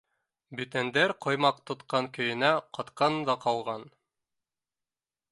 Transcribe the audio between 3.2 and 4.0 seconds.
да ҡалған.